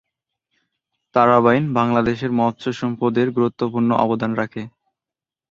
[1.15, 4.61] তারা বাইন বাংলাদেশের মৎস্য সম্পদে গুরুত্বপূর্ণ অবদান রাখে।